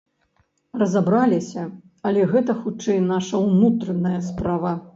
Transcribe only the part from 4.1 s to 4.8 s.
справа.